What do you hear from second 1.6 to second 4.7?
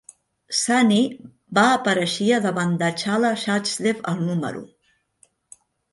apareixia davant d'Achala Sachdev al número.